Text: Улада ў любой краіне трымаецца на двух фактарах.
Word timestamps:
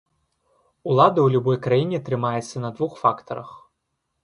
Улада 0.93 1.19
ў 1.23 1.27
любой 1.35 1.59
краіне 1.67 1.97
трымаецца 2.09 2.65
на 2.67 2.73
двух 2.79 2.99
фактарах. 3.05 3.49